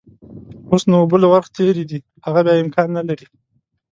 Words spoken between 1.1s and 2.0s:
له ورخ تېرې دي،